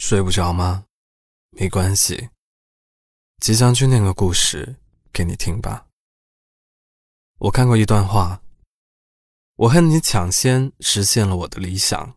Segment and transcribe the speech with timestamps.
[0.00, 0.86] 睡不着吗？
[1.50, 2.30] 没关系，
[3.38, 4.76] 即将去念个故事
[5.12, 5.86] 给你听吧。
[7.36, 8.40] 我看过一段话：
[9.56, 12.16] 我恨你抢先实现了我的理想，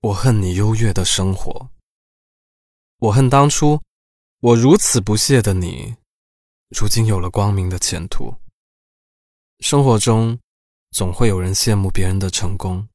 [0.00, 1.68] 我恨你优越的生活，
[3.00, 3.82] 我恨当初
[4.40, 5.96] 我如此不屑的你，
[6.70, 8.34] 如今有了光明的前途。
[9.60, 10.38] 生活中
[10.92, 12.88] 总会有人羡慕别人的成功，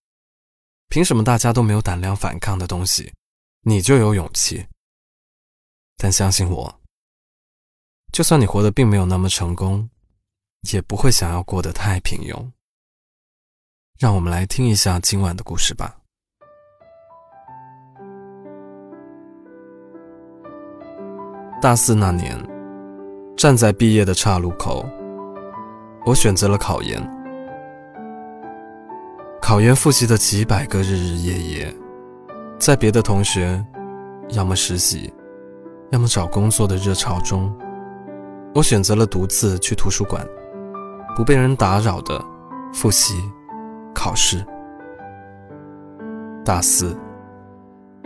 [0.88, 3.14] 凭什么大家都没有胆量反抗的东西？
[3.64, 4.68] 你就有勇气，
[5.98, 6.80] 但相信我，
[8.14, 9.90] 就算你活得并没有那么成功，
[10.72, 12.52] 也不会想要过得太平庸。
[14.00, 15.98] 让我们来听一下今晚的故事吧。
[21.62, 22.42] 大四那年，
[23.36, 24.90] 站在毕业的岔路口，
[26.06, 26.98] 我选择了考研。
[29.42, 31.76] 考研复习的几百个日日夜夜。
[32.60, 33.66] 在别的同学
[34.32, 35.12] 要么实习，
[35.92, 37.50] 要么找工作的热潮中，
[38.54, 40.28] 我选择了独自去图书馆，
[41.16, 42.22] 不被人打扰的
[42.74, 43.16] 复习、
[43.96, 44.46] 考试。
[46.44, 46.98] 大四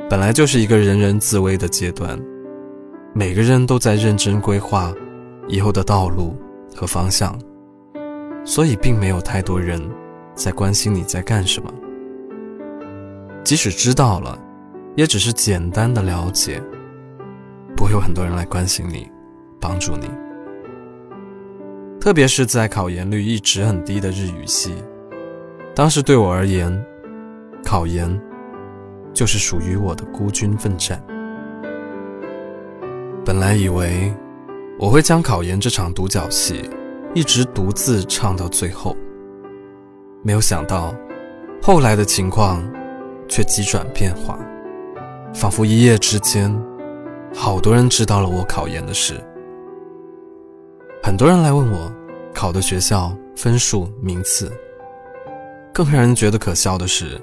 [0.07, 2.19] 本来就是一个人人自危的阶段，
[3.11, 4.93] 每个人都在认真规划
[5.47, 6.37] 以后的道路
[6.75, 7.35] 和方向，
[8.45, 9.81] 所以并没有太多人
[10.35, 11.73] 在关心你在干什么。
[13.53, 14.35] 即使知道了，
[14.95, 16.59] 也只是简单的了解，
[17.77, 19.07] 不会有很多人来关心你，
[19.61, 20.09] 帮助你。
[22.01, 24.73] 特别是在考研率一直很低的日语系，
[25.75, 26.83] 当时对我而言，
[27.63, 28.19] 考研
[29.13, 30.99] 就是属于我的孤军奋战。
[33.23, 34.11] 本来以为
[34.79, 36.67] 我会将考研这场独角戏
[37.13, 38.97] 一直独自唱到最后，
[40.23, 40.91] 没有想到
[41.61, 42.59] 后来的情况。
[43.27, 44.37] 却急转变化，
[45.33, 46.53] 仿佛一夜之间，
[47.33, 49.19] 好多人知道了我考研的事。
[51.01, 51.91] 很多人来问我
[52.33, 54.51] 考的学校、分数、名次。
[55.73, 57.19] 更让人觉得可笑的是，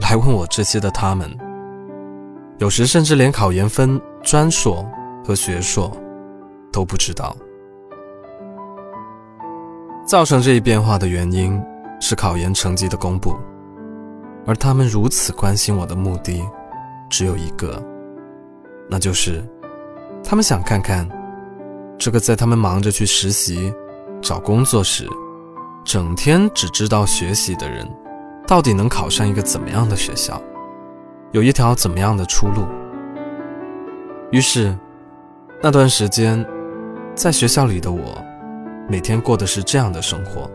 [0.00, 1.30] 来问我这些的他们，
[2.56, 4.82] 有时甚至连考研分专硕
[5.22, 5.94] 和学硕
[6.72, 7.36] 都不知道。
[10.06, 11.62] 造成这一变化的原因
[12.00, 13.36] 是考研成绩的公布。
[14.46, 16.40] 而他们如此关心我的目的，
[17.10, 17.82] 只有一个，
[18.88, 19.42] 那就是
[20.22, 21.08] 他们想看看
[21.98, 23.74] 这个在他们忙着去实习、
[24.22, 25.08] 找工作时，
[25.84, 27.84] 整天只知道学习的人，
[28.46, 30.40] 到底能考上一个怎么样的学校，
[31.32, 32.66] 有一条怎么样的出路。
[34.30, 34.78] 于是，
[35.60, 36.46] 那段时间，
[37.16, 38.24] 在学校里的我，
[38.88, 40.48] 每天过的是这样的生活。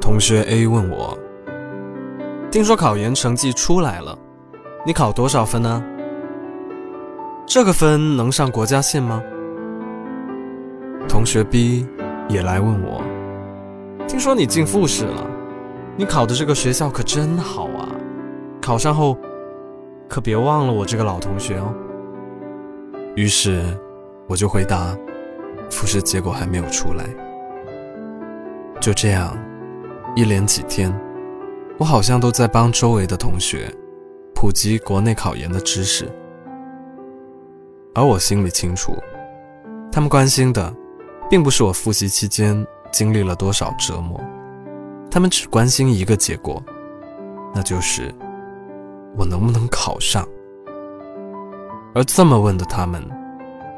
[0.00, 1.18] 同学 A 问我。
[2.56, 4.18] 听说考研成绩出来了，
[4.86, 5.84] 你考多少分呢？
[7.46, 9.22] 这个分能上国家线吗？
[11.06, 11.86] 同学 B
[12.30, 13.02] 也来问我，
[14.08, 15.26] 听说你进复试了，
[15.98, 17.92] 你考的这个学校可真好啊！
[18.62, 19.18] 考上后
[20.08, 21.74] 可别忘了我这个老同学哦。
[23.16, 23.62] 于是
[24.26, 24.96] 我就回答，
[25.68, 27.04] 复试结果还没有出来。
[28.80, 29.36] 就这样，
[30.14, 30.90] 一连几天。
[31.78, 33.72] 我好像都在帮周围的同学
[34.34, 36.10] 普及国内考研的知识，
[37.94, 38.94] 而我心里清楚，
[39.92, 40.74] 他们关心的
[41.28, 44.18] 并不是我复习期间经历了多少折磨，
[45.10, 46.62] 他们只关心一个结果，
[47.54, 48.14] 那就是
[49.16, 50.26] 我能不能考上。
[51.94, 53.02] 而这么问的他们，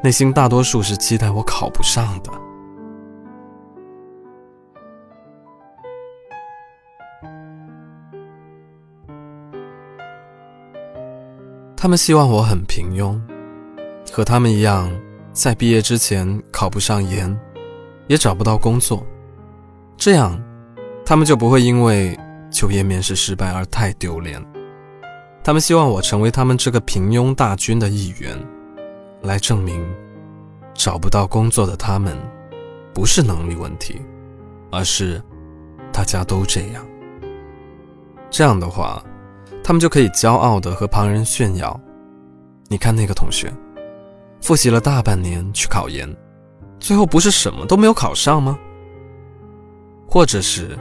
[0.02, 2.30] 内心大多数是期待我考不上的。
[11.80, 13.16] 他们希望我很平庸，
[14.12, 14.90] 和他们一样，
[15.30, 17.38] 在毕业之前考不上研，
[18.08, 19.06] 也找不到工作，
[19.96, 20.36] 这样，
[21.06, 22.18] 他们就不会因为
[22.50, 24.44] 就业面试失败而太丢脸。
[25.44, 28.36] 他们希望我成为他们这个平庸大军的一员，
[29.22, 29.80] 来证明，
[30.74, 32.18] 找不到工作的他们，
[32.92, 34.02] 不是能力问题，
[34.72, 35.22] 而是
[35.92, 36.84] 大家都这样。
[38.30, 39.00] 这样的话。
[39.68, 41.78] 他们就可以骄傲地和旁人炫耀
[42.68, 43.52] ：“你看那个同学，
[44.40, 46.08] 复习了大半年去考研，
[46.80, 48.58] 最后不是什么都没有考上吗？”
[50.08, 50.74] 或者是：“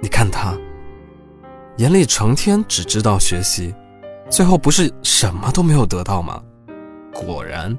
[0.00, 0.56] 你看他，
[1.76, 3.74] 眼里成天只知道学习，
[4.30, 6.42] 最后不是什么都没有得到吗？
[7.12, 7.78] 果然，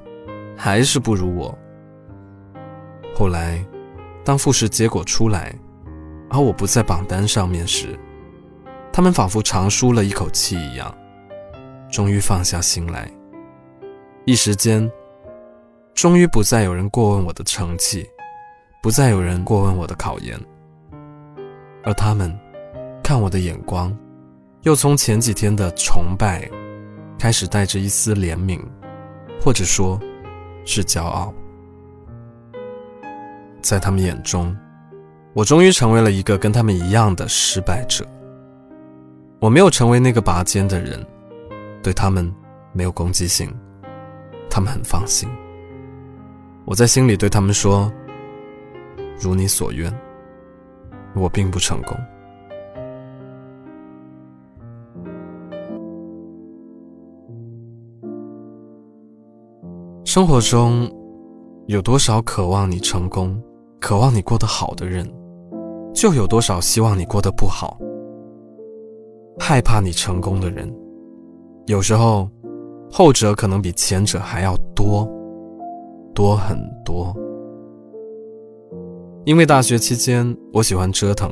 [0.56, 1.58] 还是不如我。”
[3.12, 3.60] 后来，
[4.22, 5.52] 当复试结果出来，
[6.30, 7.98] 而我不在榜单上面时，
[8.92, 10.94] 他们仿佛长舒了一口气一样，
[11.90, 13.10] 终于放下心来，
[14.26, 14.88] 一时间，
[15.94, 18.06] 终于不再有人过问我的成绩，
[18.82, 20.38] 不再有人过问我的考研，
[21.82, 22.38] 而他们
[23.02, 23.96] 看我的眼光，
[24.60, 26.46] 又从前几天的崇拜，
[27.18, 28.60] 开始带着一丝怜悯，
[29.42, 29.98] 或者说，
[30.66, 31.32] 是骄傲。
[33.62, 34.54] 在他们眼中，
[35.32, 38.06] 我终于成为了一个跟他们一样的失败者。
[39.42, 41.04] 我没有成为那个拔尖的人，
[41.82, 42.32] 对他们
[42.72, 43.52] 没有攻击性，
[44.48, 45.28] 他们很放心。
[46.64, 47.92] 我在心里对他们说
[49.18, 49.92] ：“如你所愿，
[51.16, 51.96] 我并不成功。”
[60.04, 60.88] 生活中
[61.66, 63.42] 有多少渴望你成功、
[63.80, 65.04] 渴望你过得好的人，
[65.92, 67.76] 就有多少希望你过得不好。
[69.44, 70.72] 害怕你成功的人，
[71.66, 72.30] 有时候，
[72.88, 75.04] 后者可能比前者还要多，
[76.14, 77.12] 多很多。
[79.24, 81.28] 因为大学期间我喜欢折腾，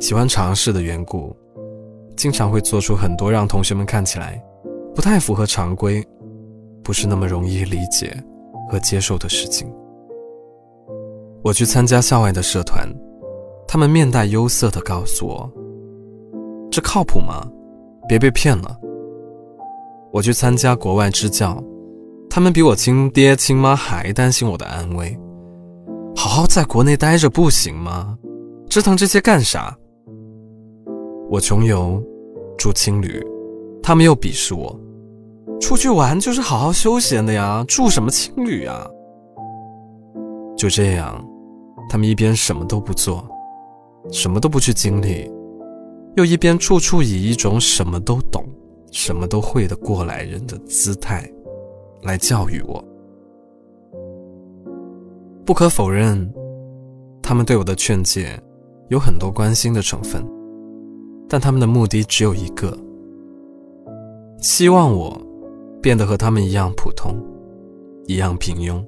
[0.00, 1.34] 喜欢尝试的缘故，
[2.14, 4.38] 经常会做出很多让同学们看起来
[4.94, 6.06] 不太符合常规、
[6.84, 8.14] 不是那么容易理解
[8.68, 9.66] 和接受的事情。
[11.42, 12.86] 我去参加校外的社团，
[13.66, 15.50] 他们面带忧色地告诉我。
[16.76, 17.42] 这靠谱吗？
[18.06, 18.78] 别被骗了。
[20.12, 21.58] 我去参加国外支教，
[22.28, 25.18] 他们比我亲爹亲妈还担心我的安危。
[26.14, 28.18] 好好在国内待着不行吗？
[28.68, 29.74] 折腾这些干啥？
[31.30, 31.98] 我穷游，
[32.58, 33.26] 住青旅，
[33.82, 34.78] 他们又鄙视我。
[35.58, 38.86] 出去玩就是好好休闲的呀，住什么青旅啊？
[40.54, 41.24] 就这样，
[41.88, 43.26] 他们一边什么都不做，
[44.12, 45.34] 什么都不去经历。
[46.16, 48.42] 又一边处处以一种什么都懂、
[48.90, 51.30] 什么都会的过来人的姿态，
[52.02, 52.82] 来教育我。
[55.44, 56.32] 不可否认，
[57.22, 58.42] 他们对我的劝诫
[58.88, 60.26] 有很多关心的成分，
[61.28, 62.76] 但他们的目的只有一个：
[64.40, 65.20] 希望我
[65.82, 67.14] 变得和他们一样普通，
[68.06, 68.82] 一样平庸。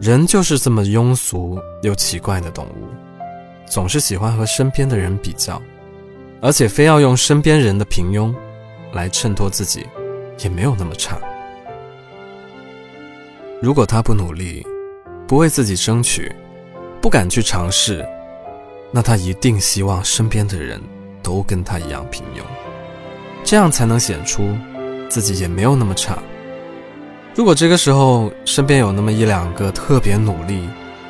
[0.00, 2.88] 人就是这么庸俗又奇怪的动物，
[3.64, 5.60] 总是喜欢和身边的人比较，
[6.40, 8.34] 而且非要用身边人的平庸
[8.92, 9.86] 来衬托自己，
[10.42, 11.18] 也没有那么差。
[13.62, 14.66] 如果他不努力，
[15.26, 16.30] 不为自己争取，
[17.00, 18.04] 不敢去尝试，
[18.90, 20.78] 那他一定希望身边的人
[21.22, 22.42] 都跟他一样平庸，
[23.42, 24.54] 这样才能显出
[25.08, 26.18] 自己也没有那么差。
[27.36, 30.68] 如果这个时候身边有那么一两个特别努力、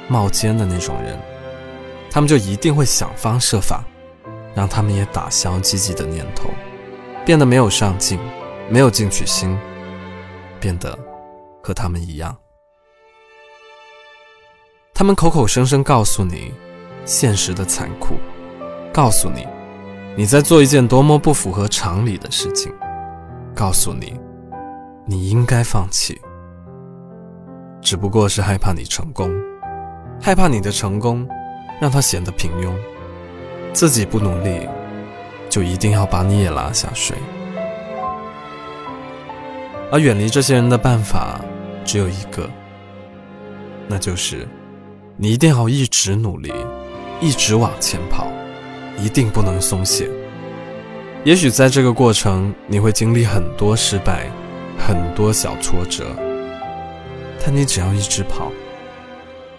[0.09, 1.19] 冒尖的那种人，
[2.11, 3.85] 他们就一定会想方设法，
[4.55, 6.49] 让他们也打消积极的念头，
[7.27, 8.19] 变得没有上进、
[8.71, 9.55] 没有进取心，
[10.59, 10.99] 变得
[11.63, 12.35] 和他们一样。
[14.95, 16.55] 他们口口声声告诉你
[17.05, 18.15] 现实的残酷，
[18.95, 19.47] 告诉你
[20.17, 22.73] 你在做一件多么不符合常理的事情，
[23.55, 24.24] 告诉你。
[25.07, 26.19] 你应该放弃，
[27.83, 29.31] 只不过是害怕你成功，
[30.19, 31.29] 害怕你的成功
[31.79, 32.73] 让他显得平庸，
[33.75, 34.67] 自己不努力，
[35.51, 37.15] 就一定要把你也拉下水。
[39.93, 41.39] 而远离这些人的办法
[41.85, 42.49] 只有一个，
[43.87, 44.49] 那就是
[45.19, 46.51] 你一定要一直努力，
[47.21, 48.27] 一直往前跑，
[48.97, 50.09] 一定不能松懈。
[51.25, 54.31] 也许在这个过程，你会经历很多失败。
[54.87, 56.15] 很多小挫折，
[57.43, 58.53] 但你只要一直跑，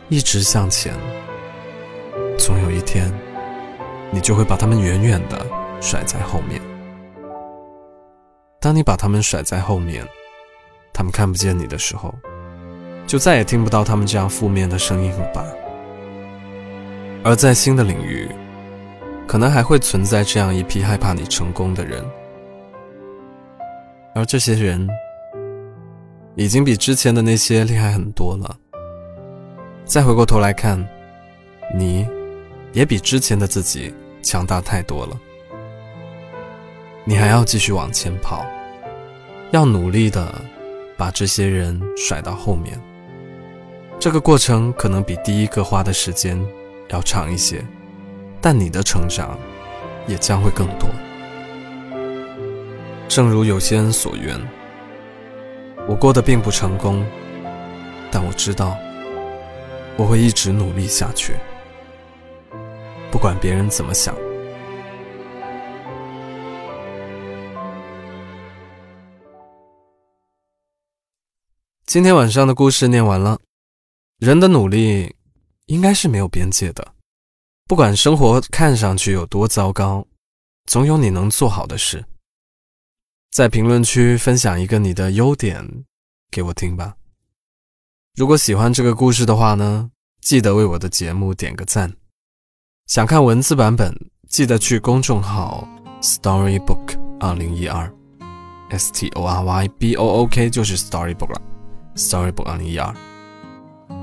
[0.07, 0.93] 一直向前，
[2.37, 3.11] 总有一天，
[4.11, 5.43] 你就会把他们远远的
[5.81, 6.61] 甩在后面。
[8.59, 10.07] 当你把他们甩在后面，
[10.93, 12.13] 他们看不见你的时候，
[13.07, 15.43] 就再也听不到他们这样负面的声音了吧？
[17.23, 18.29] 而在新的领域，
[19.25, 22.05] 可能还会存在这样一批害怕你成功的人，
[24.13, 24.87] 而这些人。
[26.37, 28.57] 已经比之前的那些厉害很多了。
[29.85, 30.85] 再回过头来看，
[31.73, 32.05] 你，
[32.73, 35.17] 也比之前的自己强大太多了。
[37.05, 38.45] 你还要继续往前跑，
[39.51, 40.33] 要努力的
[40.97, 42.77] 把这些人甩到后面。
[43.97, 46.37] 这个过程可能比第一个花的时间
[46.89, 47.63] 要长一些，
[48.41, 49.39] 但你的成长
[50.05, 50.89] 也将会更多。
[53.07, 54.37] 正如有些人所愿。
[55.87, 57.05] 我过得并不成功，
[58.11, 58.75] 但我知道，
[59.97, 61.35] 我会一直努力下去，
[63.11, 64.15] 不管别人怎么想。
[71.85, 73.39] 今天晚上的故事念完了，
[74.17, 75.15] 人的努力
[75.67, 76.93] 应该是没有边界的，
[77.67, 80.03] 不管生活看上去有多糟糕，
[80.65, 82.03] 总有你能做好的事。
[83.35, 85.83] 在评论区分享一个你的优点
[86.31, 86.95] 给我听吧。
[88.15, 91.91] 如果喜欢这个故事的话呢，记得为我的节目点个赞。
[92.87, 93.93] 想看文字版本，
[94.29, 95.67] 记得去公众号
[96.01, 97.93] Storybook 二零一二
[98.69, 101.41] ，S T O R Y B O O K 就是 Storybook 了。
[101.97, 102.95] Storybook 二零一二，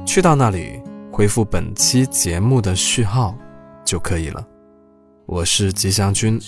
[0.05, 0.79] 去到那里
[1.11, 3.35] 回复本期节目的序号
[3.83, 4.47] 就可以了。
[5.25, 6.39] 我是吉祥君，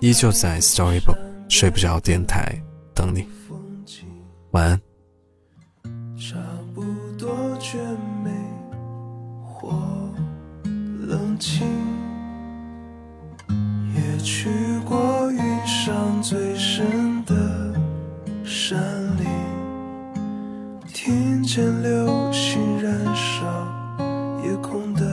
[0.00, 1.23] 依旧在 Storybook
[1.56, 2.60] 睡不着电台
[2.92, 3.24] 等你，
[4.50, 4.80] 晚安。
[6.18, 6.34] 差
[6.74, 6.82] 不
[7.16, 7.78] 多绝
[8.24, 8.30] 美
[9.40, 9.70] 或
[11.06, 11.64] 冷清，
[13.94, 14.50] 也去
[14.84, 17.72] 过云上最深的
[18.44, 18.76] 山
[19.16, 19.24] 林。
[20.92, 23.46] 听见流星燃烧
[24.42, 25.03] 夜空的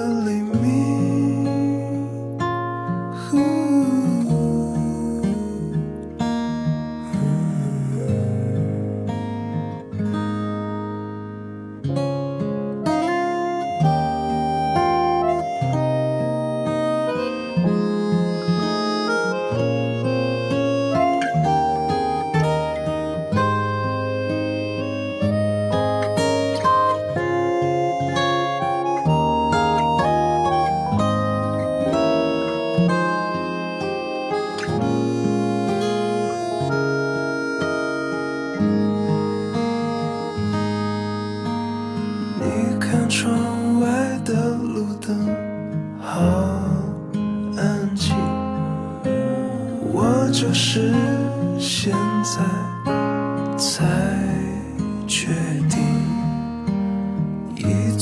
[0.00, 1.09] 的黎明。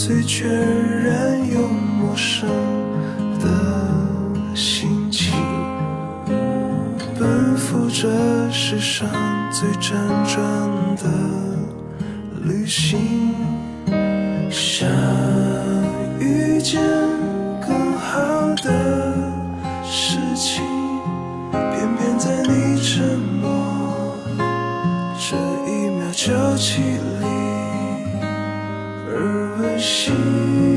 [0.09, 2.49] 最全然又陌生
[3.39, 3.47] 的
[4.55, 5.35] 心情，
[7.19, 8.09] 奔赴这
[8.51, 9.07] 世上
[9.53, 9.93] 最辗
[10.25, 10.43] 转
[10.97, 11.05] 的
[12.43, 13.35] 旅行，
[14.51, 14.89] 想
[16.19, 16.81] 遇见
[17.61, 18.19] 更好
[18.63, 19.13] 的
[19.85, 20.65] 事情。
[21.53, 24.17] 偏偏在你沉默
[25.19, 25.37] 这
[25.71, 26.81] 一秒就起
[27.21, 27.27] 离
[29.81, 30.68] 是